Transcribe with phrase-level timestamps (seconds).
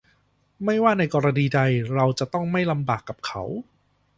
[0.65, 1.59] ไม่ว่าในกรณีใด
[1.95, 3.43] เราจะต้องไม่ลำบากกับเขา